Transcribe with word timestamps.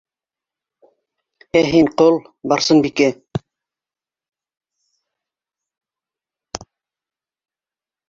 Ә 1.59 1.63
һин 1.73 1.91
ҡол, 1.99 2.17
Барсынбикә... 2.53 3.11